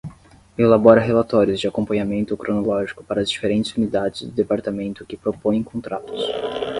Elabora 0.57 0.99
relatórios 0.99 1.59
de 1.61 1.67
acompanhamento 1.67 2.35
cronológico 2.35 3.03
para 3.03 3.21
as 3.21 3.29
diferentes 3.29 3.75
unidades 3.75 4.23
do 4.23 4.31
Departamento 4.31 5.05
que 5.05 5.15
propõem 5.15 5.61
contratos. 5.61 6.25